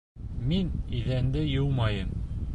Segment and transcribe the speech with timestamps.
[0.53, 0.71] Мин...
[1.01, 2.13] иҙәнде йыумайым!